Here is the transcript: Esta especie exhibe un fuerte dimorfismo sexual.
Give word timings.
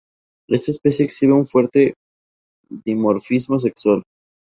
Esta 0.49 0.71
especie 0.71 1.05
exhibe 1.05 1.33
un 1.33 1.45
fuerte 1.45 1.93
dimorfismo 2.67 3.59
sexual. 3.59 4.01